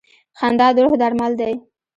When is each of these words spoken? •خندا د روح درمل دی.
•خندا 0.39 0.67
د 0.75 0.77
روح 0.83 0.93
درمل 1.01 1.31
دی. 1.41 1.53